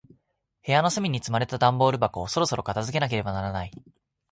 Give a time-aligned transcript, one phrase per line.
[0.65, 3.71] 部屋の隅に積まれた段ボール箱を、そろそろ片付けなければならない。